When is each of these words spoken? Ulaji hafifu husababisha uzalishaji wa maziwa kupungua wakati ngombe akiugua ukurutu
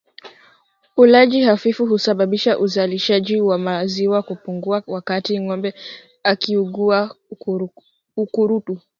Ulaji 0.97 1.41
hafifu 1.41 1.85
husababisha 1.85 2.59
uzalishaji 2.59 3.41
wa 3.41 3.57
maziwa 3.57 4.23
kupungua 4.23 4.83
wakati 4.87 5.39
ngombe 5.39 5.73
akiugua 6.23 7.15
ukurutu 8.15 8.81